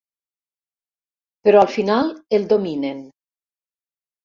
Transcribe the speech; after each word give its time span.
Però 1.43 1.61
al 1.65 1.69
final 1.75 2.11
el 2.39 2.49
dominen. 2.55 3.07